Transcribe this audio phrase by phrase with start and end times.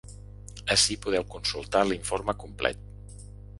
[0.75, 2.83] Ací podeu consultar l’informe complet.